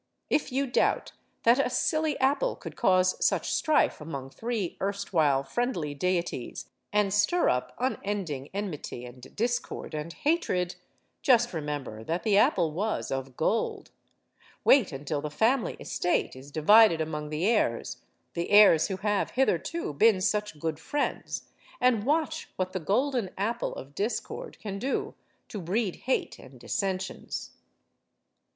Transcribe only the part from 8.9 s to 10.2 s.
and discord and